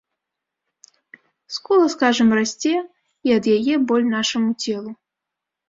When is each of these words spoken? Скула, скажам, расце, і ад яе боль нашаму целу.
Скула, 1.57 1.85
скажам, 1.95 2.33
расце, 2.41 2.73
і 3.29 3.37
ад 3.39 3.45
яе 3.57 3.75
боль 3.93 4.11
нашаму 4.17 4.51
целу. 4.67 4.91